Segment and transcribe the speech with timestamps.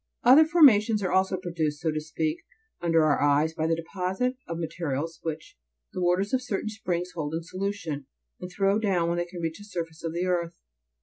[0.23, 0.39] 21.
[0.39, 2.39] Other formations are also produced, so to speak,
[2.81, 5.57] under our eyes, by the deposite of materials which
[5.93, 8.07] the waters of certain springs hold in solution,
[8.39, 10.55] and throw down when they reach the sur face of the earth.